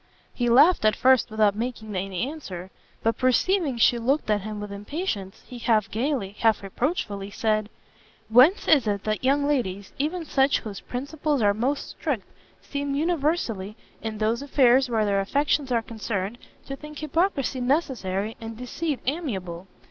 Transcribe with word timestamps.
He 0.33 0.49
laughed 0.49 0.83
at 0.83 0.95
first 0.95 1.29
without 1.29 1.55
making 1.55 1.95
any 1.95 2.27
answer; 2.27 2.71
but 3.03 3.19
perceiving 3.19 3.77
she 3.77 3.99
looked 3.99 4.31
at 4.31 4.41
him 4.41 4.59
with 4.59 4.71
impatience, 4.71 5.43
he 5.45 5.59
half 5.59 5.91
gaily, 5.91 6.35
half 6.39 6.63
reproachfully, 6.63 7.29
said, 7.29 7.69
"Whence 8.27 8.67
is 8.67 8.87
it 8.87 9.03
that 9.03 9.23
young 9.23 9.45
ladies, 9.47 9.93
even 9.99 10.25
such 10.25 10.57
whose 10.61 10.79
principles 10.79 11.43
are 11.43 11.53
most 11.53 11.87
strict, 11.89 12.25
seem 12.63 12.95
universally, 12.95 13.77
in 14.01 14.17
those 14.17 14.41
affairs 14.41 14.89
where 14.89 15.05
their 15.05 15.21
affections 15.21 15.71
are 15.71 15.83
concerned, 15.83 16.39
to 16.65 16.75
think 16.75 16.97
hypocrisy 16.97 17.61
necessary, 17.61 18.35
and 18.41 18.57
deceit 18.57 19.01
amiable? 19.05 19.67